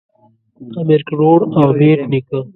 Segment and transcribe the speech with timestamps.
[0.81, 2.39] امیر کروړ او بېټ نیکه